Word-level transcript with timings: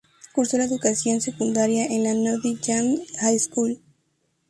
Cursó 0.33 0.57
la 0.57 0.63
educación 0.63 1.21
secundaria 1.21 1.85
en 1.85 2.01
la 2.05 2.15
Nottingham 2.15 2.97
High 3.19 3.37
School. 3.37 3.79